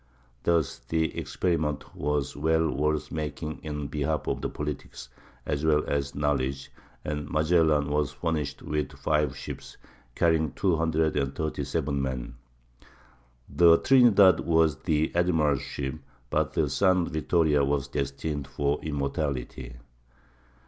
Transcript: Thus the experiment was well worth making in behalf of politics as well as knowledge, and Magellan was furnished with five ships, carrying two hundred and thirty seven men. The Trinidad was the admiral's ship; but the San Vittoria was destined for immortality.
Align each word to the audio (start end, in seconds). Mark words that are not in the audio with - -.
Thus 0.41 0.79
the 0.79 1.15
experiment 1.15 1.95
was 1.95 2.35
well 2.35 2.71
worth 2.71 3.11
making 3.11 3.59
in 3.61 3.85
behalf 3.85 4.25
of 4.25 4.41
politics 4.51 5.09
as 5.45 5.63
well 5.63 5.83
as 5.85 6.15
knowledge, 6.15 6.71
and 7.05 7.29
Magellan 7.29 7.87
was 7.91 8.11
furnished 8.11 8.63
with 8.63 8.93
five 8.93 9.37
ships, 9.37 9.77
carrying 10.15 10.53
two 10.53 10.75
hundred 10.75 11.15
and 11.17 11.35
thirty 11.35 11.63
seven 11.63 12.01
men. 12.01 12.33
The 13.47 13.77
Trinidad 13.77 14.39
was 14.39 14.77
the 14.79 15.11
admiral's 15.13 15.61
ship; 15.61 15.99
but 16.31 16.53
the 16.53 16.67
San 16.67 17.05
Vittoria 17.05 17.63
was 17.63 17.87
destined 17.87 18.47
for 18.47 18.79
immortality. 18.81 19.75